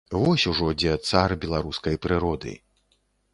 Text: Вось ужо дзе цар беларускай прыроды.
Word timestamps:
Вось 0.19 0.45
ужо 0.51 0.69
дзе 0.83 0.93
цар 1.09 1.35
беларускай 1.43 2.01
прыроды. 2.07 2.55